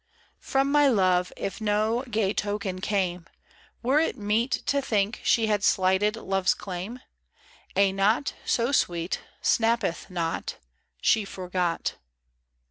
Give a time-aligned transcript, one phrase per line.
[0.39, 3.25] From my love if no gay token came,
[3.83, 7.01] Were it meet To think she had slighted love's claim?
[7.75, 10.57] A knot So sweet Snappeth not;
[11.01, 11.97] She forgot.